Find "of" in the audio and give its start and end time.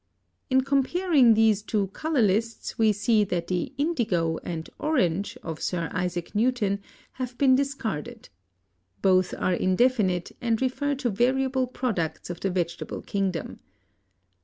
5.43-5.61, 12.31-12.39